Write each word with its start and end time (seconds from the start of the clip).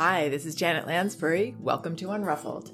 Hi, 0.00 0.30
this 0.30 0.46
is 0.46 0.54
Janet 0.54 0.86
Lansbury. 0.86 1.54
Welcome 1.60 1.94
to 1.96 2.06
Unruffled. 2.06 2.72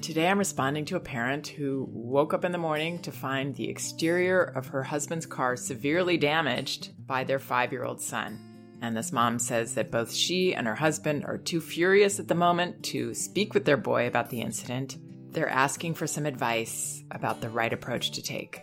Today 0.00 0.28
I'm 0.28 0.38
responding 0.38 0.86
to 0.86 0.96
a 0.96 1.00
parent 1.00 1.46
who 1.46 1.86
woke 1.92 2.32
up 2.32 2.42
in 2.42 2.52
the 2.52 2.56
morning 2.56 3.00
to 3.00 3.12
find 3.12 3.54
the 3.54 3.68
exterior 3.68 4.42
of 4.42 4.68
her 4.68 4.82
husband's 4.82 5.26
car 5.26 5.56
severely 5.56 6.16
damaged 6.16 7.06
by 7.06 7.22
their 7.22 7.38
five 7.38 7.70
year 7.70 7.84
old 7.84 8.00
son. 8.00 8.78
And 8.80 8.96
this 8.96 9.12
mom 9.12 9.38
says 9.38 9.74
that 9.74 9.90
both 9.90 10.10
she 10.10 10.54
and 10.54 10.66
her 10.66 10.74
husband 10.74 11.26
are 11.26 11.36
too 11.36 11.60
furious 11.60 12.18
at 12.18 12.28
the 12.28 12.34
moment 12.34 12.82
to 12.84 13.12
speak 13.12 13.52
with 13.52 13.66
their 13.66 13.76
boy 13.76 14.06
about 14.06 14.30
the 14.30 14.40
incident. 14.40 14.96
They're 15.32 15.50
asking 15.50 15.96
for 15.96 16.06
some 16.06 16.24
advice 16.24 17.04
about 17.10 17.42
the 17.42 17.50
right 17.50 17.74
approach 17.74 18.12
to 18.12 18.22
take. 18.22 18.62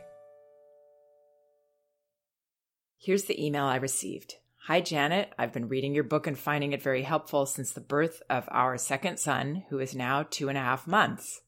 Here's 2.97 3.25
the 3.25 3.45
email 3.45 3.65
I 3.65 3.75
received. 3.75 4.37
Hi, 4.65 4.79
Janet. 4.79 5.33
I've 5.39 5.53
been 5.53 5.69
reading 5.69 5.95
your 5.95 6.03
book 6.03 6.27
and 6.27 6.37
finding 6.37 6.71
it 6.71 6.83
very 6.83 7.01
helpful 7.01 7.47
since 7.47 7.71
the 7.71 7.81
birth 7.81 8.21
of 8.29 8.47
our 8.51 8.77
second 8.77 9.17
son, 9.17 9.63
who 9.69 9.79
is 9.79 9.95
now 9.95 10.21
two 10.29 10.49
and 10.49 10.57
a 10.57 10.61
half 10.61 10.85
months. 10.85 11.41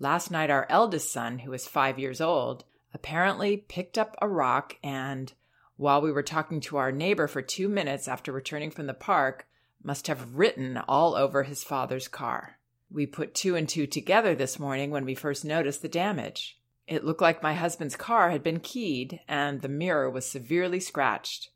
Last 0.00 0.32
night, 0.32 0.50
our 0.50 0.66
eldest 0.68 1.12
son, 1.12 1.38
who 1.38 1.52
is 1.52 1.68
five 1.68 1.96
years 1.96 2.20
old, 2.20 2.64
apparently 2.92 3.56
picked 3.56 3.96
up 3.96 4.16
a 4.20 4.26
rock 4.26 4.74
and, 4.82 5.32
while 5.76 6.00
we 6.00 6.10
were 6.10 6.24
talking 6.24 6.58
to 6.62 6.76
our 6.76 6.90
neighbor 6.90 7.28
for 7.28 7.40
two 7.40 7.68
minutes 7.68 8.08
after 8.08 8.32
returning 8.32 8.72
from 8.72 8.88
the 8.88 8.94
park, 8.94 9.46
must 9.80 10.08
have 10.08 10.34
written 10.34 10.76
all 10.88 11.14
over 11.14 11.44
his 11.44 11.62
father's 11.62 12.08
car. 12.08 12.58
We 12.90 13.06
put 13.06 13.32
two 13.32 13.54
and 13.54 13.68
two 13.68 13.86
together 13.86 14.34
this 14.34 14.58
morning 14.58 14.90
when 14.90 15.04
we 15.04 15.14
first 15.14 15.44
noticed 15.44 15.82
the 15.82 15.88
damage. 15.88 16.58
It 16.88 17.04
looked 17.04 17.22
like 17.22 17.44
my 17.44 17.54
husband's 17.54 17.94
car 17.94 18.30
had 18.30 18.42
been 18.42 18.58
keyed 18.58 19.20
and 19.28 19.60
the 19.60 19.68
mirror 19.68 20.10
was 20.10 20.26
severely 20.26 20.80
scratched. 20.80 21.50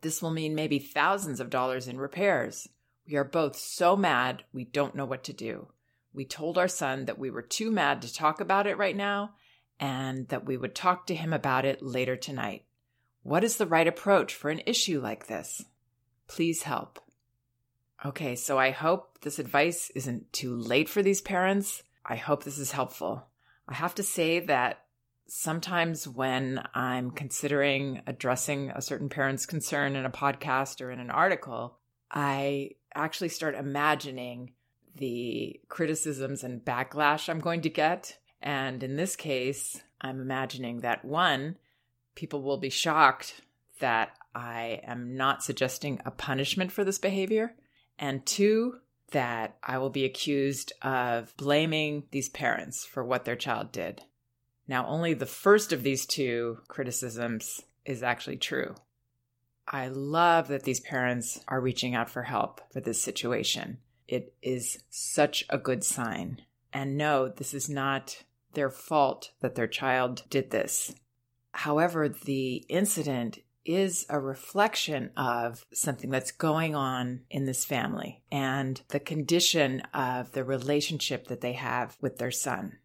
This 0.00 0.22
will 0.22 0.30
mean 0.30 0.54
maybe 0.54 0.78
thousands 0.78 1.40
of 1.40 1.50
dollars 1.50 1.88
in 1.88 1.98
repairs. 1.98 2.68
We 3.06 3.16
are 3.16 3.24
both 3.24 3.56
so 3.56 3.96
mad, 3.96 4.44
we 4.52 4.64
don't 4.64 4.94
know 4.94 5.04
what 5.04 5.24
to 5.24 5.32
do. 5.32 5.68
We 6.12 6.24
told 6.24 6.58
our 6.58 6.68
son 6.68 7.06
that 7.06 7.18
we 7.18 7.30
were 7.30 7.42
too 7.42 7.70
mad 7.70 8.02
to 8.02 8.12
talk 8.12 8.40
about 8.40 8.66
it 8.66 8.78
right 8.78 8.96
now 8.96 9.34
and 9.80 10.28
that 10.28 10.44
we 10.44 10.56
would 10.56 10.74
talk 10.74 11.06
to 11.06 11.14
him 11.14 11.32
about 11.32 11.64
it 11.64 11.82
later 11.82 12.16
tonight. 12.16 12.64
What 13.22 13.44
is 13.44 13.56
the 13.56 13.66
right 13.66 13.86
approach 13.86 14.34
for 14.34 14.50
an 14.50 14.62
issue 14.66 15.00
like 15.00 15.26
this? 15.26 15.64
Please 16.26 16.62
help. 16.62 17.00
Okay, 18.04 18.36
so 18.36 18.58
I 18.58 18.70
hope 18.70 19.20
this 19.20 19.38
advice 19.38 19.90
isn't 19.94 20.32
too 20.32 20.54
late 20.54 20.88
for 20.88 21.02
these 21.02 21.20
parents. 21.20 21.82
I 22.04 22.16
hope 22.16 22.44
this 22.44 22.58
is 22.58 22.72
helpful. 22.72 23.26
I 23.68 23.74
have 23.74 23.94
to 23.96 24.02
say 24.02 24.40
that 24.40 24.84
sometimes 25.28 26.08
when 26.08 26.62
I'm 26.74 27.10
considering 27.10 28.02
addressing 28.06 28.70
a 28.70 28.82
certain 28.82 29.08
parent's 29.08 29.46
concern 29.46 29.94
in 29.94 30.04
a 30.04 30.10
podcast 30.10 30.80
or 30.80 30.90
in 30.90 31.00
an 31.00 31.10
article, 31.10 31.78
I 32.10 32.70
actually 32.94 33.28
start 33.28 33.54
imagining 33.54 34.52
the 34.96 35.60
criticisms 35.68 36.42
and 36.42 36.64
backlash 36.64 37.28
I'm 37.28 37.40
going 37.40 37.60
to 37.62 37.70
get. 37.70 38.18
And 38.42 38.82
in 38.82 38.96
this 38.96 39.16
case, 39.16 39.80
I'm 40.00 40.20
imagining 40.20 40.80
that 40.80 41.04
one, 41.04 41.56
people 42.14 42.42
will 42.42 42.56
be 42.56 42.70
shocked 42.70 43.40
that 43.80 44.16
I 44.34 44.80
am 44.84 45.16
not 45.16 45.42
suggesting 45.42 46.00
a 46.04 46.10
punishment 46.10 46.72
for 46.72 46.84
this 46.84 46.98
behavior. 46.98 47.54
And 47.98 48.24
two, 48.24 48.78
that 49.10 49.56
I 49.62 49.78
will 49.78 49.90
be 49.90 50.04
accused 50.04 50.72
of 50.82 51.36
blaming 51.36 52.04
these 52.10 52.28
parents 52.28 52.84
for 52.84 53.04
what 53.04 53.24
their 53.24 53.36
child 53.36 53.72
did. 53.72 54.02
Now, 54.68 54.86
only 54.86 55.14
the 55.14 55.26
first 55.26 55.72
of 55.72 55.82
these 55.82 56.04
two 56.04 56.58
criticisms 56.68 57.62
is 57.86 58.02
actually 58.02 58.36
true. 58.36 58.74
I 59.66 59.88
love 59.88 60.48
that 60.48 60.62
these 60.62 60.80
parents 60.80 61.40
are 61.48 61.60
reaching 61.60 61.94
out 61.94 62.10
for 62.10 62.22
help 62.22 62.60
for 62.70 62.80
this 62.80 63.02
situation. 63.02 63.78
It 64.06 64.34
is 64.42 64.82
such 64.90 65.44
a 65.48 65.58
good 65.58 65.84
sign. 65.84 66.42
And 66.72 66.96
no, 66.96 67.28
this 67.28 67.54
is 67.54 67.68
not 67.68 68.24
their 68.54 68.70
fault 68.70 69.32
that 69.40 69.54
their 69.54 69.66
child 69.66 70.22
did 70.30 70.50
this. 70.50 70.94
However, 71.52 72.08
the 72.08 72.64
incident 72.68 73.38
is 73.64 74.06
a 74.08 74.18
reflection 74.18 75.10
of 75.16 75.66
something 75.72 76.08
that's 76.08 76.30
going 76.30 76.74
on 76.74 77.20
in 77.30 77.44
this 77.44 77.64
family 77.66 78.22
and 78.32 78.80
the 78.88 79.00
condition 79.00 79.80
of 79.92 80.32
the 80.32 80.44
relationship 80.44 81.26
that 81.26 81.42
they 81.42 81.52
have 81.52 81.96
with 82.00 82.16
their 82.16 82.30
son. 82.30 82.78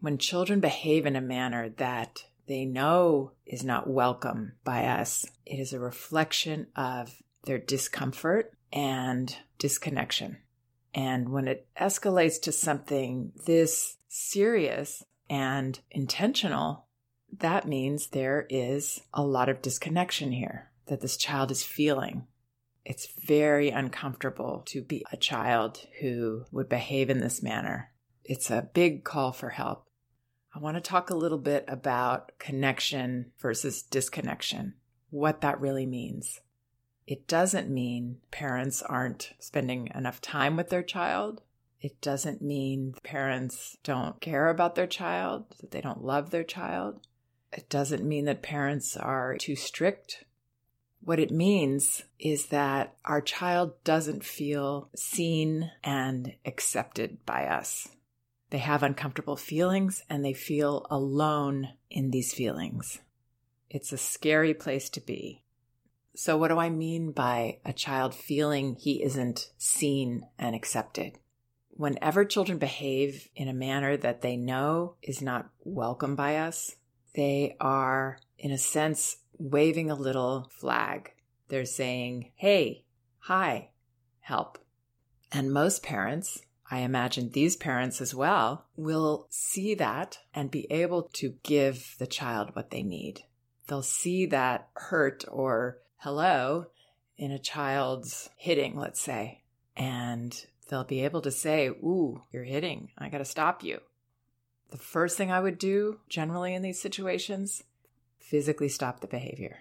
When 0.00 0.18
children 0.18 0.60
behave 0.60 1.06
in 1.06 1.16
a 1.16 1.20
manner 1.20 1.70
that 1.70 2.24
they 2.46 2.64
know 2.64 3.32
is 3.44 3.64
not 3.64 3.90
welcome 3.90 4.52
by 4.64 4.84
us, 4.84 5.26
it 5.44 5.58
is 5.58 5.72
a 5.72 5.80
reflection 5.80 6.68
of 6.76 7.20
their 7.44 7.58
discomfort 7.58 8.52
and 8.72 9.34
disconnection. 9.58 10.38
And 10.94 11.30
when 11.30 11.48
it 11.48 11.66
escalates 11.80 12.40
to 12.42 12.52
something 12.52 13.32
this 13.44 13.96
serious 14.08 15.04
and 15.28 15.78
intentional, 15.90 16.86
that 17.36 17.66
means 17.66 18.08
there 18.08 18.46
is 18.48 19.00
a 19.12 19.22
lot 19.22 19.48
of 19.48 19.62
disconnection 19.62 20.32
here 20.32 20.70
that 20.86 21.00
this 21.00 21.16
child 21.16 21.50
is 21.50 21.62
feeling. 21.64 22.26
It's 22.84 23.08
very 23.20 23.70
uncomfortable 23.70 24.62
to 24.66 24.80
be 24.80 25.04
a 25.12 25.16
child 25.16 25.86
who 26.00 26.44
would 26.52 26.68
behave 26.68 27.10
in 27.10 27.18
this 27.18 27.42
manner. 27.42 27.90
It's 28.24 28.50
a 28.50 28.70
big 28.72 29.04
call 29.04 29.32
for 29.32 29.50
help. 29.50 29.87
I 30.54 30.60
want 30.60 30.76
to 30.76 30.80
talk 30.80 31.10
a 31.10 31.16
little 31.16 31.38
bit 31.38 31.64
about 31.68 32.32
connection 32.38 33.32
versus 33.38 33.82
disconnection, 33.82 34.74
what 35.10 35.42
that 35.42 35.60
really 35.60 35.86
means. 35.86 36.40
It 37.06 37.26
doesn't 37.26 37.70
mean 37.70 38.18
parents 38.30 38.82
aren't 38.82 39.32
spending 39.38 39.90
enough 39.94 40.20
time 40.20 40.56
with 40.56 40.70
their 40.70 40.82
child. 40.82 41.42
It 41.80 42.00
doesn't 42.00 42.42
mean 42.42 42.94
parents 43.02 43.76
don't 43.82 44.20
care 44.20 44.48
about 44.48 44.74
their 44.74 44.86
child, 44.86 45.44
that 45.60 45.70
they 45.70 45.80
don't 45.80 46.04
love 46.04 46.30
their 46.30 46.44
child. 46.44 47.06
It 47.52 47.68
doesn't 47.68 48.04
mean 48.04 48.24
that 48.24 48.42
parents 48.42 48.96
are 48.96 49.36
too 49.36 49.56
strict. 49.56 50.24
What 51.00 51.20
it 51.20 51.30
means 51.30 52.02
is 52.18 52.46
that 52.46 52.96
our 53.04 53.20
child 53.20 53.82
doesn't 53.84 54.24
feel 54.24 54.90
seen 54.96 55.70
and 55.84 56.34
accepted 56.44 57.24
by 57.24 57.46
us. 57.46 57.88
They 58.50 58.58
have 58.58 58.82
uncomfortable 58.82 59.36
feelings 59.36 60.02
and 60.08 60.24
they 60.24 60.32
feel 60.32 60.86
alone 60.90 61.70
in 61.90 62.10
these 62.10 62.32
feelings. 62.32 63.00
It's 63.68 63.92
a 63.92 63.98
scary 63.98 64.54
place 64.54 64.88
to 64.90 65.00
be. 65.00 65.42
So, 66.14 66.36
what 66.36 66.48
do 66.48 66.58
I 66.58 66.70
mean 66.70 67.12
by 67.12 67.58
a 67.64 67.72
child 67.72 68.14
feeling 68.14 68.74
he 68.74 69.02
isn't 69.02 69.52
seen 69.58 70.26
and 70.38 70.56
accepted? 70.56 71.18
Whenever 71.70 72.24
children 72.24 72.58
behave 72.58 73.28
in 73.36 73.46
a 73.46 73.52
manner 73.52 73.96
that 73.96 74.22
they 74.22 74.36
know 74.36 74.96
is 75.02 75.22
not 75.22 75.50
welcome 75.62 76.16
by 76.16 76.36
us, 76.36 76.74
they 77.14 77.56
are, 77.60 78.18
in 78.38 78.50
a 78.50 78.58
sense, 78.58 79.18
waving 79.38 79.90
a 79.90 79.94
little 79.94 80.50
flag. 80.58 81.12
They're 81.48 81.64
saying, 81.64 82.32
hey, 82.34 82.84
hi, 83.18 83.68
help. 84.20 84.58
And 85.30 85.52
most 85.52 85.82
parents, 85.82 86.40
I 86.70 86.80
imagine 86.80 87.30
these 87.30 87.56
parents 87.56 88.00
as 88.00 88.14
well 88.14 88.66
will 88.76 89.26
see 89.30 89.74
that 89.76 90.18
and 90.34 90.50
be 90.50 90.70
able 90.70 91.04
to 91.14 91.34
give 91.42 91.96
the 91.98 92.06
child 92.06 92.50
what 92.54 92.70
they 92.70 92.82
need. 92.82 93.22
They'll 93.66 93.82
see 93.82 94.26
that 94.26 94.68
hurt 94.74 95.24
or 95.30 95.78
hello 95.98 96.66
in 97.16 97.32
a 97.32 97.38
child's 97.38 98.28
hitting, 98.36 98.76
let's 98.76 99.00
say, 99.00 99.42
and 99.76 100.46
they'll 100.68 100.84
be 100.84 101.04
able 101.04 101.22
to 101.22 101.30
say, 101.30 101.68
Ooh, 101.68 102.22
you're 102.32 102.44
hitting. 102.44 102.90
I 102.98 103.08
got 103.08 103.18
to 103.18 103.24
stop 103.24 103.64
you. 103.64 103.80
The 104.70 104.78
first 104.78 105.16
thing 105.16 105.32
I 105.32 105.40
would 105.40 105.58
do 105.58 106.00
generally 106.08 106.54
in 106.54 106.62
these 106.62 106.80
situations 106.80 107.62
physically 108.18 108.68
stop 108.68 109.00
the 109.00 109.06
behavior. 109.06 109.60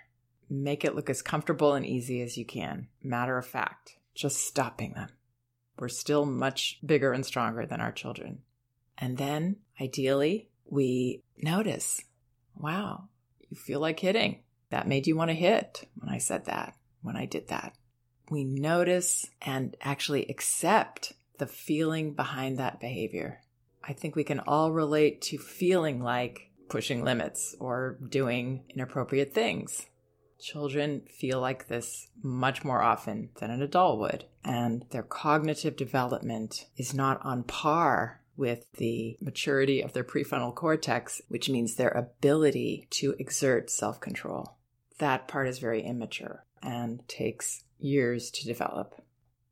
Make 0.49 0.83
it 0.83 0.95
look 0.95 1.09
as 1.09 1.21
comfortable 1.21 1.73
and 1.73 1.85
easy 1.85 2.21
as 2.21 2.37
you 2.37 2.45
can. 2.45 2.87
Matter 3.01 3.37
of 3.37 3.45
fact, 3.45 3.97
just 4.13 4.37
stopping 4.45 4.93
them. 4.93 5.09
We're 5.77 5.89
still 5.89 6.25
much 6.25 6.79
bigger 6.85 7.11
and 7.13 7.25
stronger 7.25 7.65
than 7.65 7.81
our 7.81 7.91
children. 7.91 8.39
And 8.97 9.17
then, 9.17 9.57
ideally, 9.79 10.49
we 10.65 11.21
notice 11.37 12.03
wow, 12.59 13.07
you 13.49 13.55
feel 13.55 13.79
like 13.79 13.99
hitting. 13.99 14.43
That 14.69 14.87
made 14.87 15.07
you 15.07 15.15
want 15.15 15.29
to 15.29 15.35
hit 15.35 15.87
when 15.95 16.13
I 16.13 16.17
said 16.17 16.45
that, 16.45 16.75
when 17.01 17.15
I 17.15 17.25
did 17.25 17.47
that. 17.49 17.73
We 18.29 18.43
notice 18.43 19.25
and 19.41 19.77
actually 19.81 20.25
accept 20.25 21.13
the 21.37 21.47
feeling 21.47 22.13
behind 22.13 22.57
that 22.57 22.79
behavior. 22.79 23.41
I 23.83 23.93
think 23.93 24.15
we 24.15 24.25
can 24.25 24.41
all 24.41 24.71
relate 24.71 25.21
to 25.23 25.37
feeling 25.37 26.01
like 26.01 26.51
pushing 26.67 27.05
limits 27.05 27.55
or 27.59 27.97
doing 28.09 28.65
inappropriate 28.69 29.33
things. 29.33 29.85
Children 30.39 31.01
feel 31.09 31.39
like 31.39 31.67
this 31.67 32.07
much 32.21 32.63
more 32.63 32.81
often 32.81 33.29
than 33.39 33.51
an 33.51 33.61
adult 33.61 33.99
would, 33.99 34.25
and 34.43 34.85
their 34.91 35.03
cognitive 35.03 35.75
development 35.75 36.67
is 36.77 36.93
not 36.93 37.23
on 37.25 37.43
par 37.43 38.21
with 38.35 38.71
the 38.73 39.17
maturity 39.19 39.81
of 39.81 39.93
their 39.93 40.03
prefrontal 40.03 40.53
cortex, 40.53 41.21
which 41.27 41.49
means 41.49 41.75
their 41.75 41.89
ability 41.89 42.87
to 42.91 43.15
exert 43.17 43.69
self 43.69 43.99
control. 43.99 44.57
That 44.99 45.27
part 45.27 45.47
is 45.47 45.59
very 45.59 45.81
immature 45.81 46.45
and 46.61 47.07
takes 47.07 47.63
years 47.79 48.31
to 48.31 48.45
develop. 48.45 49.01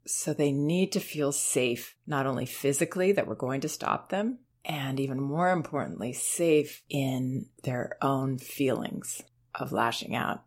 So 0.05 0.33
they 0.33 0.51
need 0.51 0.91
to 0.91 0.99
feel 0.99 1.31
safe, 1.31 1.95
not 2.05 2.27
only 2.27 2.45
physically 2.45 3.11
that 3.11 3.27
we're 3.27 3.35
going 3.35 3.61
to 3.61 3.69
stop 3.69 4.09
them, 4.09 4.39
and 4.63 4.99
even 4.99 5.19
more 5.19 5.51
importantly, 5.51 6.13
safe 6.13 6.83
in 6.89 7.47
their 7.63 7.97
own 8.01 8.37
feelings 8.37 9.21
of 9.53 9.71
lashing 9.71 10.15
out. 10.15 10.43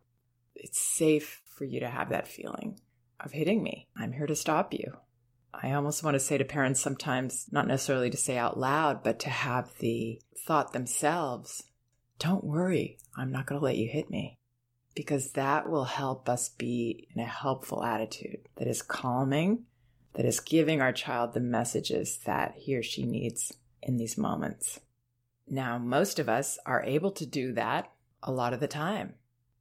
It's 0.59 0.81
safe 0.81 1.43
for 1.47 1.65
you 1.65 1.81
to 1.81 1.89
have 1.89 2.11
that 2.11 2.29
feeling 2.29 2.81
of 3.21 3.33
hitting 3.33 3.63
me. 3.63 3.89
I'm 3.97 4.13
here 4.13 4.27
to 4.27 4.37
stop 4.37 4.75
you. 4.75 4.99
I 5.55 5.73
almost 5.73 6.05
want 6.05 6.15
to 6.15 6.21
say 6.21 6.39
to 6.39 6.45
parents 6.45 6.81
sometimes, 6.81 7.47
not 7.51 7.67
necessarily 7.67 8.11
to 8.11 8.17
say 8.17 8.37
out 8.37 8.59
loud, 8.59 9.03
but 9.03 9.19
to 9.21 9.31
have 9.31 9.73
the 9.79 10.21
thought 10.37 10.73
themselves 10.73 11.65
don't 12.19 12.45
worry, 12.45 12.99
I'm 13.17 13.31
not 13.31 13.47
going 13.47 13.61
to 13.61 13.65
let 13.65 13.77
you 13.77 13.89
hit 13.89 14.11
me. 14.11 14.39
Because 14.95 15.33
that 15.33 15.69
will 15.69 15.85
help 15.85 16.29
us 16.29 16.49
be 16.49 17.07
in 17.15 17.23
a 17.23 17.27
helpful 17.27 17.85
attitude 17.85 18.49
that 18.57 18.67
is 18.67 18.83
calming, 18.83 19.65
that 20.15 20.27
is 20.27 20.41
giving 20.41 20.81
our 20.81 20.93
child 20.93 21.33
the 21.33 21.41
messages 21.41 22.19
that 22.27 22.55
he 22.57 22.77
or 22.77 22.83
she 22.83 23.05
needs 23.05 23.53
in 23.83 23.97
these 23.97 24.19
moments. 24.19 24.81
Now, 25.47 25.79
most 25.79 26.19
of 26.19 26.29
us 26.29 26.59
are 26.67 26.83
able 26.83 27.13
to 27.13 27.25
do 27.25 27.53
that 27.53 27.93
a 28.23 28.33
lot 28.33 28.53
of 28.53 28.59
the 28.61 28.67
time, 28.67 29.15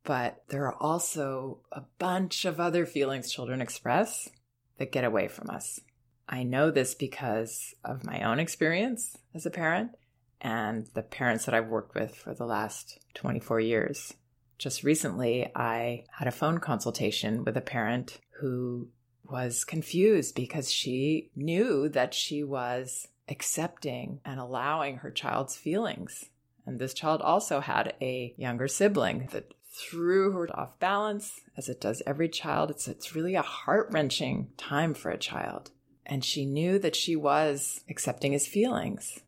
but 0.08 0.42
there 0.48 0.66
are 0.66 0.82
also 0.82 1.60
a 1.70 1.82
bunch 2.00 2.46
of 2.46 2.62
other 2.62 2.86
feelings 2.86 3.30
children 3.30 3.60
express 3.60 4.30
that 4.78 4.94
get 4.94 5.04
away 5.04 5.28
from 5.28 5.50
us. 5.50 5.82
I 6.30 6.44
know 6.44 6.72
this 6.72 6.96
because 6.96 7.76
of 7.84 8.06
my 8.06 8.22
own 8.22 8.40
experience 8.40 9.18
as 9.36 9.46
a 9.46 9.52
parent 9.52 9.92
and 10.40 10.88
the 10.94 11.02
parents 11.02 11.44
that 11.44 11.54
I've 11.54 11.68
worked 11.68 11.94
with 11.94 12.16
for 12.16 12.34
the 12.34 12.46
last 12.46 13.00
24 13.16 13.60
years. 13.60 14.14
Just 14.58 14.82
recently, 14.82 15.52
I 15.54 16.06
had 16.18 16.30
a 16.30 16.32
phone 16.32 16.60
consultation 16.60 17.44
with 17.44 17.58
a 17.58 17.62
parent 17.62 18.18
who 18.40 18.88
was 19.30 19.66
confused 19.66 20.36
because 20.36 20.72
she 20.72 21.32
knew 21.36 21.90
that 21.90 22.14
she 22.14 22.46
was 22.46 23.10
accepting 23.28 24.22
and 24.24 24.40
allowing 24.40 24.98
her 24.98 25.12
child's 25.12 25.58
feelings. 25.58 26.30
And 26.66 26.80
this 26.80 26.94
child 26.94 27.22
also 27.22 27.60
had 27.60 27.94
a 28.02 28.34
younger 28.38 28.70
sibling 28.70 29.28
that 29.32 29.52
threw 29.78 30.32
her 30.32 30.48
off 30.58 30.80
balance, 30.80 31.42
as 31.56 31.70
it 31.70 31.80
does 31.80 32.02
every 32.06 32.30
child. 32.30 32.72
It's, 32.72 32.88
it's 32.88 33.16
really 33.16 33.36
a 33.36 33.42
heart 33.42 33.90
wrenching 33.92 34.50
time 34.58 34.94
for 34.94 35.12
a 35.12 35.18
child. 35.18 35.72
And 36.06 36.24
she 36.24 36.46
knew 36.46 36.80
that 36.80 36.96
she 36.96 37.16
was 37.16 37.82
accepting 37.90 38.32
his 38.32 38.48
feelings. 38.48 39.20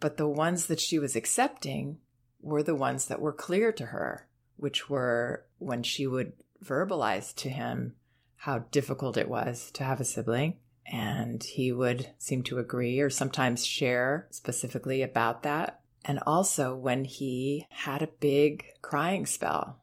But 0.00 0.16
the 0.16 0.28
ones 0.28 0.66
that 0.66 0.80
she 0.80 0.98
was 0.98 1.16
accepting 1.16 1.98
were 2.40 2.62
the 2.62 2.74
ones 2.74 3.06
that 3.06 3.20
were 3.20 3.32
clear 3.32 3.72
to 3.72 3.86
her, 3.86 4.28
which 4.56 4.90
were 4.90 5.46
when 5.58 5.82
she 5.82 6.06
would 6.06 6.32
verbalize 6.62 7.34
to 7.36 7.48
him 7.48 7.94
how 8.36 8.58
difficult 8.70 9.16
it 9.16 9.28
was 9.28 9.70
to 9.72 9.84
have 9.84 10.00
a 10.00 10.04
sibling. 10.04 10.58
And 10.86 11.42
he 11.42 11.72
would 11.72 12.10
seem 12.18 12.42
to 12.44 12.58
agree 12.58 13.00
or 13.00 13.10
sometimes 13.10 13.66
share 13.66 14.28
specifically 14.30 15.02
about 15.02 15.42
that. 15.42 15.80
And 16.04 16.20
also 16.24 16.76
when 16.76 17.04
he 17.04 17.66
had 17.70 18.02
a 18.02 18.06
big 18.06 18.64
crying 18.82 19.26
spell, 19.26 19.80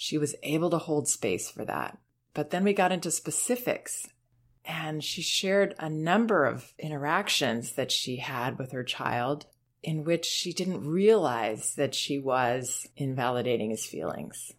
she 0.00 0.16
was 0.16 0.36
able 0.44 0.70
to 0.70 0.78
hold 0.78 1.08
space 1.08 1.50
for 1.50 1.64
that. 1.64 1.98
But 2.32 2.50
then 2.50 2.62
we 2.62 2.72
got 2.72 2.92
into 2.92 3.10
specifics 3.10 4.06
and 4.64 5.02
she 5.02 5.22
shared 5.22 5.74
a 5.80 5.90
number 5.90 6.46
of 6.46 6.72
interactions 6.78 7.72
that 7.72 7.90
she 7.90 8.18
had 8.18 8.60
with 8.60 8.70
her 8.70 8.84
child 8.84 9.46
in 9.82 10.04
which 10.04 10.24
she 10.24 10.52
didn't 10.52 10.88
realize 10.88 11.74
that 11.74 11.96
she 11.96 12.16
was 12.16 12.86
invalidating 12.96 13.70
his 13.70 13.86
feelings, 13.86 14.52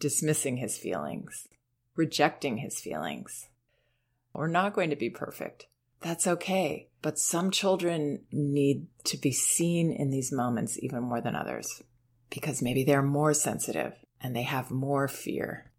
dismissing 0.00 0.56
his 0.56 0.76
feelings, 0.76 1.46
rejecting 1.94 2.56
his 2.56 2.80
feelings. 2.80 3.46
We're 4.32 4.48
not 4.48 4.74
going 4.74 4.90
to 4.90 4.96
be 4.96 5.10
perfect. 5.10 5.66
That's 6.00 6.26
okay. 6.26 6.88
But 7.00 7.16
some 7.16 7.52
children 7.52 8.22
need 8.32 8.88
to 9.04 9.16
be 9.16 9.30
seen 9.30 9.92
in 9.92 10.10
these 10.10 10.32
moments 10.32 10.80
even 10.82 11.04
more 11.04 11.20
than 11.20 11.36
others 11.36 11.80
because 12.28 12.60
maybe 12.60 12.82
they're 12.82 13.02
more 13.02 13.34
sensitive 13.34 13.92
and 14.20 14.34
they 14.34 14.42
have 14.42 14.70
more 14.70 15.08
fear. 15.08 15.70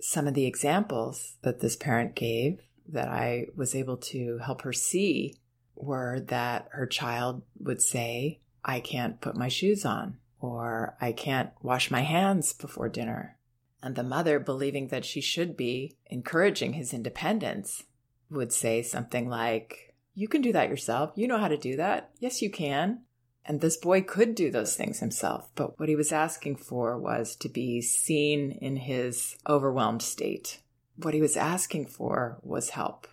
Some 0.00 0.26
of 0.26 0.34
the 0.34 0.46
examples 0.46 1.36
that 1.42 1.60
this 1.60 1.76
parent 1.76 2.14
gave 2.14 2.60
that 2.88 3.08
I 3.08 3.46
was 3.56 3.74
able 3.74 3.96
to 3.98 4.38
help 4.38 4.62
her 4.62 4.72
see 4.72 5.34
were 5.76 6.20
that 6.28 6.68
her 6.72 6.86
child 6.86 7.42
would 7.58 7.80
say, 7.80 8.40
I 8.64 8.80
can't 8.80 9.20
put 9.20 9.36
my 9.36 9.48
shoes 9.48 9.84
on, 9.84 10.18
or 10.40 10.96
I 11.00 11.12
can't 11.12 11.50
wash 11.62 11.90
my 11.90 12.02
hands 12.02 12.52
before 12.52 12.88
dinner. 12.88 13.36
And 13.82 13.96
the 13.96 14.04
mother, 14.04 14.38
believing 14.38 14.88
that 14.88 15.04
she 15.04 15.20
should 15.20 15.56
be 15.56 15.96
encouraging 16.06 16.74
his 16.74 16.92
independence, 16.92 17.84
would 18.30 18.52
say 18.52 18.82
something 18.82 19.28
like, 19.28 19.94
You 20.14 20.28
can 20.28 20.40
do 20.40 20.52
that 20.52 20.68
yourself. 20.68 21.12
You 21.16 21.26
know 21.26 21.38
how 21.38 21.48
to 21.48 21.56
do 21.56 21.76
that. 21.76 22.10
Yes, 22.20 22.42
you 22.42 22.50
can. 22.50 23.00
And 23.44 23.60
this 23.60 23.76
boy 23.76 24.02
could 24.02 24.34
do 24.34 24.50
those 24.50 24.76
things 24.76 25.00
himself, 25.00 25.50
but 25.54 25.78
what 25.78 25.88
he 25.88 25.96
was 25.96 26.12
asking 26.12 26.56
for 26.56 26.96
was 26.96 27.34
to 27.36 27.48
be 27.48 27.80
seen 27.82 28.52
in 28.52 28.76
his 28.76 29.36
overwhelmed 29.48 30.02
state. 30.02 30.60
What 30.96 31.14
he 31.14 31.20
was 31.20 31.36
asking 31.36 31.86
for 31.86 32.38
was 32.42 32.70
help. 32.70 33.08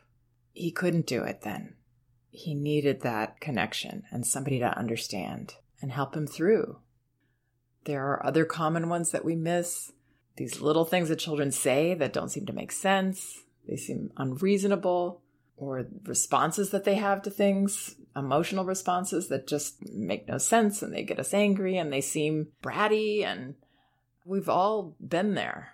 He 0.54 0.72
couldn't 0.72 1.08
do 1.08 1.24
it 1.24 1.42
then. 1.42 1.76
He 2.30 2.54
needed 2.54 3.02
that 3.02 3.40
connection 3.40 4.04
and 4.12 4.26
somebody 4.26 4.60
to 4.60 4.78
understand 4.78 5.56
and 5.82 5.92
help 5.92 6.16
him 6.16 6.28
through. 6.28 6.78
There 7.86 8.06
are 8.06 8.26
other 8.26 8.46
common 8.46 8.88
ones 8.88 9.12
that 9.12 9.26
we 9.26 9.36
miss. 9.36 9.92
These 10.36 10.62
little 10.62 10.86
things 10.86 11.10
that 11.10 11.18
children 11.18 11.52
say 11.52 11.96
that 11.96 12.14
don't 12.14 12.30
seem 12.30 12.46
to 12.46 12.54
make 12.54 12.72
sense, 12.72 13.44
they 13.68 13.78
seem 13.78 14.12
unreasonable, 14.18 15.22
or 15.60 15.88
responses 16.06 16.72
that 16.72 16.86
they 16.86 16.96
have 16.96 17.22
to 17.24 17.30
things, 17.30 17.96
emotional 18.16 18.66
responses 18.66 19.28
that 19.28 19.48
just 19.48 19.86
make 19.94 20.28
no 20.28 20.38
sense 20.38 20.82
and 20.82 20.94
they 20.94 21.04
get 21.04 21.20
us 21.20 21.34
angry 21.34 21.78
and 21.78 21.92
they 21.92 22.02
seem 22.02 22.48
bratty. 22.64 23.24
And 23.24 23.56
we've 24.26 24.50
all 24.50 24.96
been 25.06 25.36
there. 25.36 25.74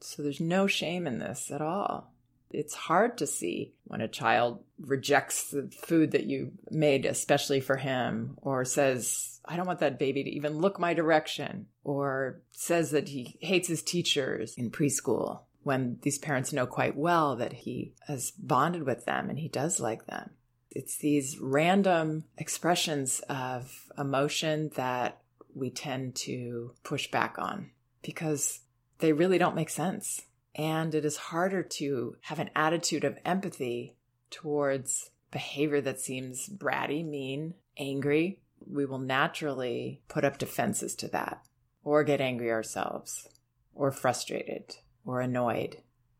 So 0.00 0.22
there's 0.22 0.40
no 0.40 0.66
shame 0.66 1.06
in 1.06 1.18
this 1.18 1.50
at 1.50 1.62
all. 1.62 2.12
It's 2.50 2.74
hard 2.74 3.18
to 3.18 3.26
see 3.26 3.72
when 3.84 4.00
a 4.00 4.06
child 4.06 4.62
rejects 4.78 5.50
the 5.50 5.68
food 5.70 6.12
that 6.12 6.26
you 6.26 6.52
made, 6.70 7.04
especially 7.04 7.60
for 7.60 7.76
him, 7.76 8.36
or 8.42 8.64
says, 8.64 9.40
I 9.44 9.56
don't 9.56 9.66
want 9.66 9.80
that 9.80 9.98
baby 9.98 10.22
to 10.22 10.30
even 10.30 10.58
look 10.58 10.78
my 10.78 10.94
direction, 10.94 11.66
or 11.82 12.42
says 12.52 12.92
that 12.92 13.08
he 13.08 13.36
hates 13.40 13.66
his 13.66 13.82
teachers 13.82 14.54
in 14.54 14.70
preschool 14.70 15.40
when 15.64 15.98
these 16.02 16.18
parents 16.18 16.52
know 16.52 16.66
quite 16.66 16.96
well 16.96 17.36
that 17.36 17.52
he 17.52 17.94
has 18.06 18.30
bonded 18.30 18.84
with 18.84 19.04
them 19.06 19.28
and 19.28 19.38
he 19.38 19.48
does 19.48 19.80
like 19.80 20.06
them. 20.06 20.30
It's 20.70 20.96
these 20.96 21.38
random 21.38 22.24
expressions 22.36 23.20
of 23.28 23.86
emotion 23.98 24.70
that 24.76 25.20
we 25.54 25.70
tend 25.70 26.16
to 26.16 26.74
push 26.82 27.10
back 27.10 27.36
on 27.38 27.70
because 28.02 28.60
they 28.98 29.12
really 29.12 29.38
don't 29.38 29.54
make 29.54 29.70
sense. 29.70 30.22
And 30.54 30.94
it 30.94 31.04
is 31.04 31.16
harder 31.16 31.62
to 31.62 32.16
have 32.22 32.38
an 32.38 32.50
attitude 32.54 33.04
of 33.04 33.18
empathy 33.24 33.96
towards 34.30 35.10
behavior 35.30 35.80
that 35.80 36.00
seems 36.00 36.48
bratty, 36.48 37.04
mean, 37.04 37.54
angry. 37.76 38.40
We 38.66 38.86
will 38.86 38.98
naturally 38.98 40.00
put 40.08 40.24
up 40.24 40.38
defenses 40.38 40.94
to 40.96 41.08
that 41.08 41.42
or 41.82 42.04
get 42.04 42.20
angry 42.20 42.50
ourselves 42.50 43.28
or 43.74 43.90
frustrated 43.90 44.76
or 45.04 45.20
annoyed. 45.20 45.78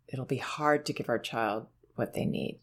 It'll 0.08 0.24
be 0.24 0.38
hard 0.38 0.86
to 0.86 0.92
give 0.92 1.08
our 1.08 1.18
child 1.18 1.66
what 1.94 2.14
they 2.14 2.24
need. 2.24 2.60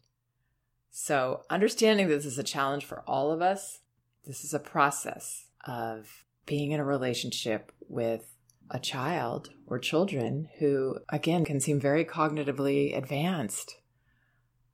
So, 0.90 1.42
understanding 1.48 2.08
this 2.08 2.26
is 2.26 2.38
a 2.38 2.42
challenge 2.42 2.84
for 2.84 3.02
all 3.06 3.32
of 3.32 3.40
us, 3.40 3.80
this 4.26 4.44
is 4.44 4.52
a 4.52 4.58
process 4.58 5.46
of 5.66 6.24
being 6.44 6.72
in 6.72 6.80
a 6.80 6.84
relationship 6.84 7.72
with 7.88 8.36
a 8.70 8.78
child 8.78 9.50
or 9.66 9.78
children 9.78 10.48
who, 10.58 10.98
again, 11.08 11.44
can 11.44 11.60
seem 11.60 11.80
very 11.80 12.04
cognitively 12.04 12.96
advanced, 12.96 13.76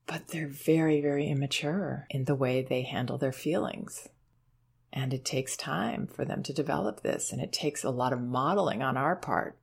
but 0.05 0.29
they're 0.29 0.47
very, 0.47 1.01
very 1.01 1.27
immature 1.27 2.05
in 2.09 2.25
the 2.25 2.35
way 2.35 2.61
they 2.61 2.81
handle 2.81 3.17
their 3.17 3.31
feelings. 3.31 4.07
And 4.91 5.13
it 5.13 5.23
takes 5.23 5.55
time 5.55 6.07
for 6.07 6.25
them 6.25 6.41
to 6.43 6.53
develop 6.53 7.01
this, 7.01 7.31
and 7.31 7.41
it 7.41 7.53
takes 7.53 7.83
a 7.83 7.91
lot 7.91 8.13
of 8.13 8.21
modeling 8.21 8.81
on 8.81 8.97
our 8.97 9.15
part. 9.15 9.57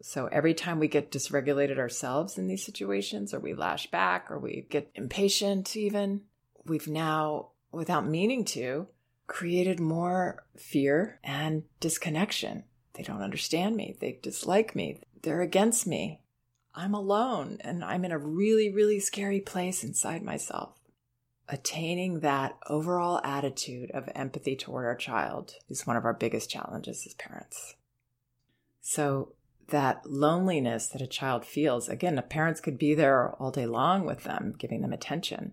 So 0.00 0.26
every 0.26 0.54
time 0.54 0.78
we 0.78 0.88
get 0.88 1.10
dysregulated 1.10 1.78
ourselves 1.78 2.38
in 2.38 2.46
these 2.46 2.64
situations, 2.64 3.34
or 3.34 3.40
we 3.40 3.54
lash 3.54 3.90
back, 3.90 4.30
or 4.30 4.38
we 4.38 4.66
get 4.70 4.90
impatient, 4.94 5.76
even, 5.76 6.22
we've 6.64 6.88
now, 6.88 7.50
without 7.72 8.06
meaning 8.06 8.44
to, 8.46 8.86
created 9.26 9.80
more 9.80 10.44
fear 10.56 11.18
and 11.24 11.64
disconnection 11.80 12.64
they 12.98 13.04
don't 13.04 13.22
understand 13.22 13.76
me. 13.76 13.96
They 14.00 14.18
dislike 14.20 14.74
me. 14.74 15.00
They're 15.22 15.40
against 15.40 15.86
me. 15.86 16.20
I'm 16.74 16.94
alone 16.94 17.58
and 17.60 17.84
I'm 17.84 18.04
in 18.04 18.10
a 18.10 18.18
really, 18.18 18.70
really 18.70 18.98
scary 18.98 19.40
place 19.40 19.84
inside 19.84 20.22
myself. 20.22 20.74
Attaining 21.48 22.20
that 22.20 22.58
overall 22.68 23.20
attitude 23.22 23.92
of 23.92 24.08
empathy 24.16 24.56
toward 24.56 24.84
our 24.84 24.96
child 24.96 25.54
is 25.68 25.86
one 25.86 25.96
of 25.96 26.04
our 26.04 26.12
biggest 26.12 26.50
challenges 26.50 27.04
as 27.06 27.14
parents. 27.14 27.76
So, 28.80 29.34
that 29.68 30.06
loneliness 30.06 30.88
that 30.88 31.02
a 31.02 31.06
child 31.06 31.44
feels. 31.44 31.88
Again, 31.88 32.16
the 32.16 32.22
parents 32.22 32.60
could 32.60 32.78
be 32.78 32.94
there 32.94 33.30
all 33.32 33.50
day 33.50 33.66
long 33.66 34.04
with 34.04 34.24
them, 34.24 34.54
giving 34.58 34.80
them 34.80 34.92
attention, 34.92 35.52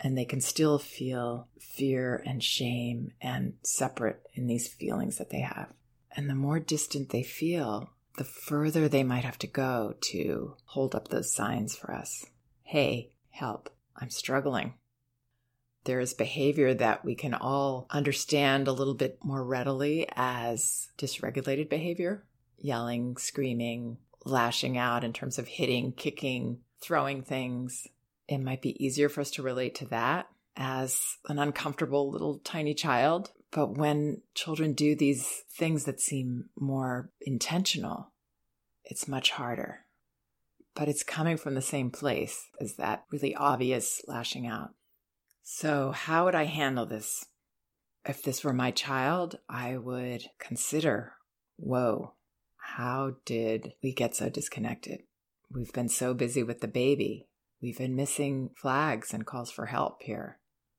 and 0.00 0.16
they 0.16 0.24
can 0.24 0.40
still 0.40 0.78
feel 0.78 1.48
fear 1.58 2.22
and 2.26 2.42
shame 2.42 3.12
and 3.20 3.54
separate 3.62 4.22
in 4.34 4.46
these 4.46 4.68
feelings 4.68 5.18
that 5.18 5.30
they 5.30 5.40
have. 5.40 5.72
And 6.14 6.28
the 6.28 6.34
more 6.34 6.58
distant 6.58 7.10
they 7.10 7.22
feel, 7.22 7.90
the 8.18 8.24
further 8.24 8.88
they 8.88 9.04
might 9.04 9.24
have 9.24 9.38
to 9.38 9.46
go 9.46 9.94
to 10.00 10.56
hold 10.64 10.94
up 10.94 11.08
those 11.08 11.32
signs 11.32 11.74
for 11.74 11.94
us. 11.94 12.26
Hey, 12.62 13.12
help, 13.30 13.70
I'm 13.96 14.10
struggling. 14.10 14.74
There 15.84 16.00
is 16.00 16.14
behavior 16.14 16.74
that 16.74 17.04
we 17.04 17.14
can 17.14 17.34
all 17.34 17.86
understand 17.90 18.68
a 18.68 18.72
little 18.72 18.94
bit 18.94 19.18
more 19.24 19.44
readily 19.44 20.06
as 20.14 20.90
dysregulated 20.96 21.68
behavior 21.68 22.24
yelling, 22.62 23.16
screaming, 23.16 23.98
lashing 24.24 24.78
out 24.78 25.04
in 25.04 25.12
terms 25.12 25.38
of 25.38 25.48
hitting, 25.48 25.92
kicking, 25.92 26.60
throwing 26.80 27.22
things. 27.22 27.86
It 28.28 28.38
might 28.38 28.62
be 28.62 28.82
easier 28.82 29.08
for 29.08 29.20
us 29.20 29.30
to 29.32 29.42
relate 29.42 29.74
to 29.76 29.86
that 29.86 30.28
as 30.56 31.00
an 31.28 31.38
uncomfortable 31.38 32.10
little 32.10 32.38
tiny 32.38 32.74
child. 32.74 33.32
But 33.50 33.76
when 33.76 34.22
children 34.34 34.72
do 34.72 34.94
these 34.94 35.42
things 35.50 35.84
that 35.84 36.00
seem 36.00 36.48
more 36.58 37.10
intentional, 37.20 38.12
it's 38.84 39.08
much 39.08 39.32
harder. 39.32 39.80
But 40.74 40.88
it's 40.88 41.02
coming 41.02 41.36
from 41.36 41.54
the 41.54 41.60
same 41.62 41.90
place 41.90 42.48
as 42.60 42.76
that 42.76 43.04
really 43.10 43.34
obvious 43.34 44.00
lashing 44.06 44.46
out. 44.46 44.70
So, 45.42 45.90
how 45.90 46.24
would 46.24 46.34
I 46.34 46.44
handle 46.44 46.86
this? 46.86 47.26
If 48.06 48.22
this 48.22 48.42
were 48.42 48.54
my 48.54 48.70
child, 48.70 49.38
I 49.48 49.76
would 49.76 50.24
consider 50.38 51.14
whoa, 51.56 52.14
how 52.76 53.16
did 53.26 53.74
we 53.82 53.92
get 53.92 54.16
so 54.16 54.30
disconnected? 54.30 55.02
We've 55.50 55.72
been 55.72 55.90
so 55.90 56.14
busy 56.14 56.42
with 56.42 56.60
the 56.60 56.68
baby. 56.68 57.28
We've 57.60 57.76
been 57.76 57.94
missing 57.94 58.50
flags 58.56 59.12
and 59.12 59.26
calls 59.26 59.50
for 59.50 59.66
help 59.66 60.02
here. 60.02 60.38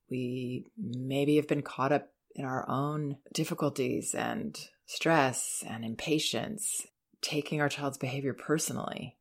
We 0.10 0.66
maybe 0.76 1.36
have 1.36 1.48
been 1.48 1.62
caught 1.62 1.92
up 1.92 2.08
in 2.36 2.46
our 2.46 2.68
own 2.68 3.18
difficulties 3.32 4.16
and 4.16 4.58
stress 4.88 5.64
and 5.68 5.86
impatience, 5.86 6.88
taking 7.22 7.62
our 7.62 7.70
child's 7.70 8.00
behavior 8.00 8.34
personally. 8.34 9.18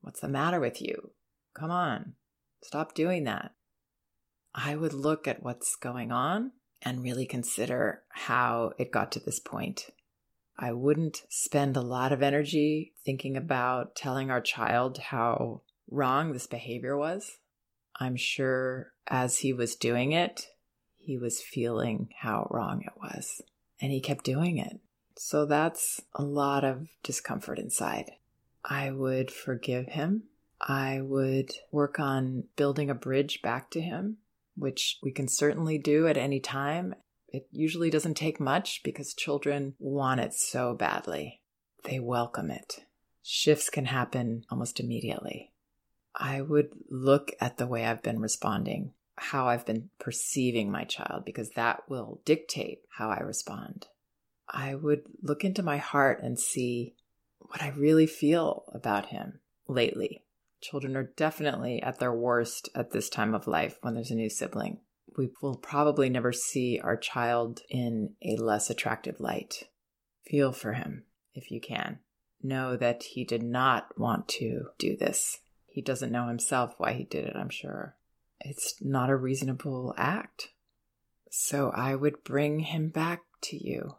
What's 0.00 0.20
the 0.20 0.28
matter 0.28 0.58
with 0.58 0.82
you? 0.82 1.12
Come 1.54 1.70
on, 1.70 2.14
stop 2.62 2.94
doing 2.94 3.22
that. 3.24 3.52
I 4.52 4.74
would 4.74 4.92
look 4.92 5.28
at 5.28 5.44
what's 5.44 5.76
going 5.76 6.10
on 6.10 6.52
and 6.82 7.04
really 7.04 7.24
consider 7.24 8.02
how 8.08 8.72
it 8.78 8.90
got 8.90 9.12
to 9.12 9.20
this 9.20 9.38
point. 9.38 9.90
I 10.58 10.72
wouldn't 10.72 11.22
spend 11.28 11.76
a 11.76 11.82
lot 11.82 12.12
of 12.12 12.22
energy 12.22 12.92
thinking 13.04 13.36
about 13.36 13.94
telling 13.94 14.30
our 14.30 14.40
child 14.40 14.98
how 14.98 15.62
wrong 15.90 16.32
this 16.32 16.46
behavior 16.46 16.96
was. 16.96 17.38
I'm 17.98 18.16
sure 18.16 18.92
as 19.06 19.38
he 19.38 19.52
was 19.52 19.76
doing 19.76 20.12
it, 20.12 20.46
he 20.98 21.18
was 21.18 21.42
feeling 21.42 22.08
how 22.20 22.48
wrong 22.50 22.82
it 22.82 22.92
was, 23.00 23.42
and 23.80 23.92
he 23.92 24.00
kept 24.00 24.24
doing 24.24 24.58
it. 24.58 24.80
So 25.16 25.46
that's 25.46 26.00
a 26.14 26.22
lot 26.22 26.64
of 26.64 26.88
discomfort 27.02 27.58
inside. 27.58 28.10
I 28.64 28.90
would 28.90 29.30
forgive 29.30 29.88
him. 29.88 30.24
I 30.60 31.00
would 31.00 31.52
work 31.70 32.00
on 32.00 32.44
building 32.56 32.90
a 32.90 32.94
bridge 32.94 33.40
back 33.42 33.70
to 33.70 33.80
him, 33.80 34.18
which 34.56 34.98
we 35.02 35.12
can 35.12 35.28
certainly 35.28 35.78
do 35.78 36.06
at 36.06 36.16
any 36.16 36.40
time. 36.40 36.94
It 37.36 37.48
usually 37.52 37.90
doesn't 37.90 38.14
take 38.14 38.40
much 38.40 38.80
because 38.82 39.12
children 39.12 39.74
want 39.78 40.20
it 40.20 40.32
so 40.32 40.72
badly. 40.72 41.42
They 41.84 42.00
welcome 42.00 42.50
it. 42.50 42.86
Shifts 43.22 43.68
can 43.68 43.84
happen 43.84 44.46
almost 44.50 44.80
immediately. 44.80 45.52
I 46.14 46.40
would 46.40 46.70
look 46.88 47.32
at 47.38 47.58
the 47.58 47.66
way 47.66 47.84
I've 47.84 48.02
been 48.02 48.20
responding, 48.20 48.94
how 49.16 49.48
I've 49.48 49.66
been 49.66 49.90
perceiving 49.98 50.70
my 50.70 50.84
child, 50.84 51.26
because 51.26 51.50
that 51.50 51.86
will 51.90 52.22
dictate 52.24 52.80
how 52.88 53.10
I 53.10 53.18
respond. 53.18 53.86
I 54.48 54.74
would 54.74 55.02
look 55.20 55.44
into 55.44 55.62
my 55.62 55.76
heart 55.76 56.22
and 56.22 56.40
see 56.40 56.94
what 57.40 57.62
I 57.62 57.68
really 57.68 58.06
feel 58.06 58.64
about 58.72 59.08
him 59.10 59.40
lately. 59.68 60.24
Children 60.62 60.96
are 60.96 61.12
definitely 61.18 61.82
at 61.82 61.98
their 61.98 62.14
worst 62.14 62.70
at 62.74 62.92
this 62.92 63.10
time 63.10 63.34
of 63.34 63.46
life 63.46 63.76
when 63.82 63.92
there's 63.92 64.10
a 64.10 64.14
new 64.14 64.30
sibling 64.30 64.80
we 65.16 65.30
will 65.40 65.56
probably 65.56 66.08
never 66.08 66.32
see 66.32 66.80
our 66.82 66.96
child 66.96 67.60
in 67.68 68.14
a 68.22 68.36
less 68.36 68.70
attractive 68.70 69.20
light. 69.20 69.64
Feel 70.26 70.52
for 70.52 70.74
him 70.74 71.04
if 71.34 71.50
you 71.50 71.60
can. 71.60 71.98
Know 72.42 72.76
that 72.76 73.02
he 73.02 73.24
did 73.24 73.42
not 73.42 73.98
want 73.98 74.28
to 74.28 74.66
do 74.78 74.96
this. 74.96 75.40
He 75.66 75.82
doesn't 75.82 76.12
know 76.12 76.28
himself 76.28 76.74
why 76.78 76.92
he 76.92 77.04
did 77.04 77.24
it, 77.24 77.36
I'm 77.36 77.50
sure. 77.50 77.96
It's 78.40 78.74
not 78.80 79.10
a 79.10 79.16
reasonable 79.16 79.94
act. 79.96 80.50
So 81.30 81.70
I 81.74 81.94
would 81.94 82.24
bring 82.24 82.60
him 82.60 82.88
back 82.88 83.22
to 83.42 83.56
you 83.56 83.96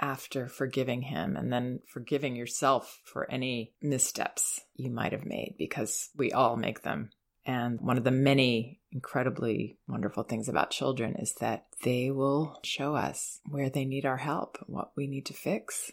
after 0.00 0.48
forgiving 0.48 1.02
him 1.02 1.36
and 1.36 1.52
then 1.52 1.80
forgiving 1.86 2.36
yourself 2.36 3.00
for 3.04 3.30
any 3.30 3.72
missteps 3.82 4.60
you 4.74 4.90
might 4.90 5.12
have 5.12 5.26
made 5.26 5.56
because 5.58 6.10
we 6.16 6.32
all 6.32 6.56
make 6.56 6.82
them. 6.82 7.10
And 7.48 7.80
one 7.80 7.96
of 7.96 8.04
the 8.04 8.10
many 8.10 8.78
incredibly 8.92 9.78
wonderful 9.88 10.22
things 10.22 10.50
about 10.50 10.70
children 10.70 11.16
is 11.16 11.32
that 11.40 11.64
they 11.82 12.10
will 12.10 12.60
show 12.62 12.94
us 12.94 13.40
where 13.48 13.70
they 13.70 13.86
need 13.86 14.04
our 14.04 14.18
help, 14.18 14.58
what 14.66 14.92
we 14.94 15.06
need 15.06 15.24
to 15.26 15.32
fix. 15.32 15.90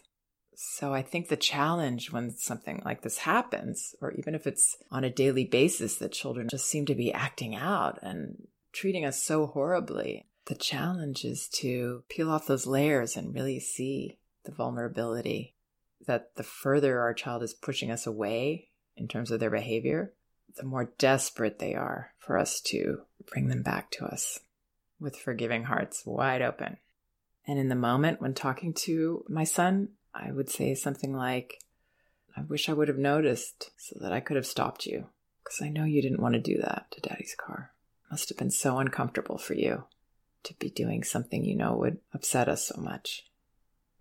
So 0.53 0.93
I 0.93 1.01
think 1.01 1.29
the 1.29 1.37
challenge 1.37 2.11
when 2.11 2.31
something 2.31 2.81
like 2.83 3.03
this 3.03 3.19
happens, 3.19 3.95
or 4.01 4.11
even 4.11 4.35
if 4.35 4.45
it's 4.45 4.75
on 4.91 5.05
a 5.05 5.09
daily 5.09 5.45
basis 5.45 5.95
that 5.95 6.11
children 6.11 6.49
just 6.49 6.65
seem 6.65 6.85
to 6.87 6.95
be 6.95 7.13
acting 7.13 7.55
out 7.55 7.99
and 8.01 8.47
treating 8.73 9.05
us 9.05 9.23
so 9.23 9.45
horribly, 9.45 10.27
the 10.47 10.55
challenge 10.55 11.23
is 11.23 11.47
to 11.47 12.03
peel 12.09 12.29
off 12.29 12.47
those 12.47 12.67
layers 12.67 13.15
and 13.15 13.33
really 13.33 13.61
see 13.61 14.17
the 14.43 14.51
vulnerability 14.51 15.55
that 16.05 16.35
the 16.35 16.43
further 16.43 16.99
our 16.99 17.13
child 17.13 17.43
is 17.43 17.53
pushing 17.53 17.91
us 17.91 18.05
away 18.05 18.67
in 18.97 19.07
terms 19.07 19.31
of 19.31 19.39
their 19.39 19.49
behavior, 19.49 20.13
the 20.55 20.63
more 20.63 20.91
desperate 20.97 21.59
they 21.59 21.75
are 21.75 22.13
for 22.17 22.37
us 22.37 22.61
to 22.61 23.01
bring 23.31 23.47
them 23.47 23.61
back 23.61 23.91
to 23.91 24.05
us 24.05 24.39
with 24.99 25.17
forgiving 25.17 25.65
hearts 25.65 26.03
wide 26.05 26.41
open. 26.41 26.77
And 27.47 27.59
in 27.59 27.69
the 27.69 27.75
moment 27.75 28.21
when 28.21 28.33
talking 28.33 28.73
to 28.85 29.23
my 29.27 29.43
son, 29.43 29.89
I 30.13 30.31
would 30.31 30.49
say 30.49 30.73
something 30.73 31.13
like, 31.13 31.59
I 32.35 32.41
wish 32.41 32.69
I 32.69 32.73
would 32.73 32.87
have 32.87 32.97
noticed 32.97 33.71
so 33.77 33.97
that 34.01 34.11
I 34.11 34.19
could 34.19 34.35
have 34.35 34.45
stopped 34.45 34.85
you, 34.85 35.07
because 35.43 35.61
I 35.61 35.69
know 35.69 35.83
you 35.83 36.01
didn't 36.01 36.21
want 36.21 36.33
to 36.33 36.39
do 36.39 36.57
that 36.61 36.87
to 36.91 37.01
daddy's 37.01 37.35
car. 37.35 37.71
It 38.05 38.11
must 38.11 38.29
have 38.29 38.37
been 38.37 38.51
so 38.51 38.77
uncomfortable 38.79 39.37
for 39.37 39.53
you 39.53 39.83
to 40.43 40.53
be 40.55 40.69
doing 40.69 41.03
something 41.03 41.43
you 41.43 41.55
know 41.55 41.75
would 41.75 41.99
upset 42.13 42.47
us 42.47 42.67
so 42.67 42.79
much. 42.79 43.25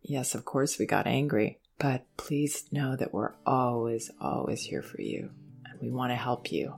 Yes, 0.03 0.35
of 0.35 0.45
course 0.45 0.79
we 0.79 0.87
got 0.87 1.07
angry, 1.07 1.59
but 1.79 2.07
please 2.17 2.65
know 2.71 2.97
that 2.97 3.13
we're 3.13 3.35
always, 3.47 4.11
always 4.21 4.65
here 4.65 4.83
for 4.83 5.01
you. 5.01 5.31
We 5.85 5.91
want 5.91 6.13
to 6.13 6.17
help 6.17 6.51
you, 6.51 6.75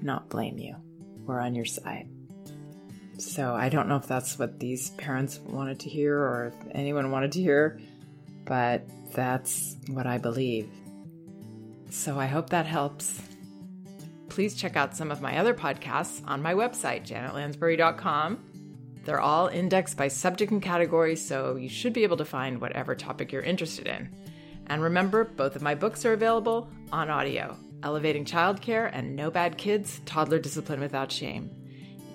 not 0.00 0.30
blame 0.30 0.56
you. 0.56 0.76
We're 1.26 1.40
on 1.40 1.54
your 1.54 1.66
side. 1.66 2.08
So 3.18 3.54
I 3.54 3.68
don't 3.68 3.86
know 3.86 3.96
if 3.96 4.06
that's 4.06 4.38
what 4.38 4.58
these 4.58 4.90
parents 4.90 5.38
wanted 5.38 5.80
to 5.80 5.90
hear 5.90 6.18
or 6.18 6.46
if 6.46 6.54
anyone 6.74 7.10
wanted 7.10 7.32
to 7.32 7.42
hear, 7.42 7.78
but 8.46 8.88
that's 9.12 9.76
what 9.88 10.06
I 10.06 10.16
believe. 10.16 10.70
So 11.90 12.18
I 12.18 12.24
hope 12.24 12.48
that 12.48 12.64
helps. 12.64 13.20
Please 14.30 14.54
check 14.54 14.74
out 14.74 14.96
some 14.96 15.10
of 15.10 15.20
my 15.20 15.36
other 15.36 15.52
podcasts 15.52 16.22
on 16.26 16.40
my 16.40 16.54
website, 16.54 17.06
janetlansbury.com. 17.06 18.42
They're 19.04 19.20
all 19.20 19.48
indexed 19.48 19.98
by 19.98 20.08
subject 20.08 20.50
and 20.50 20.62
category, 20.62 21.16
so 21.16 21.56
you 21.56 21.68
should 21.68 21.92
be 21.92 22.04
able 22.04 22.16
to 22.16 22.24
find 22.24 22.58
whatever 22.58 22.94
topic 22.94 23.32
you're 23.32 23.42
interested 23.42 23.86
in. 23.86 24.08
And 24.68 24.82
remember, 24.82 25.24
both 25.24 25.56
of 25.56 25.62
my 25.62 25.74
books 25.74 26.06
are 26.06 26.14
available 26.14 26.70
on 26.90 27.10
audio. 27.10 27.56
Elevating 27.86 28.24
Childcare, 28.24 28.90
and 28.92 29.14
No 29.14 29.30
Bad 29.30 29.56
Kids 29.56 30.00
Toddler 30.06 30.40
Discipline 30.40 30.80
Without 30.80 31.12
Shame. 31.12 31.48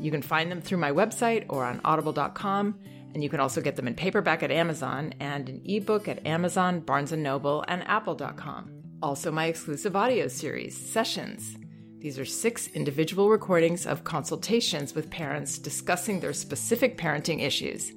You 0.01 0.11
can 0.11 0.21
find 0.21 0.51
them 0.51 0.59
through 0.59 0.79
my 0.79 0.91
website 0.91 1.45
or 1.47 1.63
on 1.63 1.79
audible.com, 1.85 2.77
and 3.13 3.23
you 3.23 3.29
can 3.29 3.39
also 3.39 3.61
get 3.61 3.77
them 3.77 3.87
in 3.87 3.95
paperback 3.95 4.43
at 4.43 4.51
Amazon 4.51 5.13
and 5.21 5.47
an 5.47 5.61
ebook 5.63 6.09
at 6.09 6.27
Amazon, 6.27 6.81
Barnes 6.81 7.11
& 7.11 7.13
Noble, 7.13 7.63
and 7.69 7.87
apple.com. 7.87 8.69
Also 9.01 9.31
my 9.31 9.45
exclusive 9.45 9.95
audio 9.95 10.27
series, 10.27 10.75
Sessions. 10.75 11.55
These 11.99 12.19
are 12.19 12.25
six 12.25 12.67
individual 12.67 13.29
recordings 13.29 13.85
of 13.85 14.03
consultations 14.03 14.93
with 14.93 15.09
parents 15.09 15.57
discussing 15.57 16.19
their 16.19 16.33
specific 16.33 16.97
parenting 16.97 17.41
issues. 17.41 17.93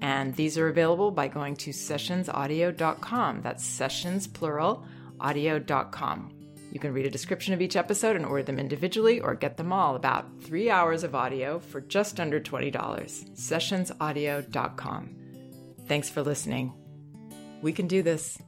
And 0.00 0.34
these 0.34 0.58
are 0.58 0.66
available 0.66 1.12
by 1.12 1.28
going 1.28 1.54
to 1.56 1.70
sessionsaudio.com. 1.70 3.42
That's 3.42 3.64
sessions 3.64 4.26
plural 4.26 4.84
audio.com. 5.20 6.41
You 6.72 6.80
can 6.80 6.92
read 6.94 7.04
a 7.04 7.10
description 7.10 7.52
of 7.52 7.60
each 7.60 7.76
episode 7.76 8.16
and 8.16 8.24
order 8.24 8.44
them 8.44 8.58
individually 8.58 9.20
or 9.20 9.34
get 9.34 9.58
them 9.58 9.74
all 9.74 9.94
about 9.94 10.40
three 10.40 10.70
hours 10.70 11.04
of 11.04 11.14
audio 11.14 11.58
for 11.58 11.82
just 11.82 12.18
under 12.18 12.40
$20. 12.40 12.72
Sessionsaudio.com. 12.72 15.16
Thanks 15.86 16.08
for 16.08 16.22
listening. 16.22 16.72
We 17.60 17.74
can 17.74 17.88
do 17.88 18.02
this. 18.02 18.38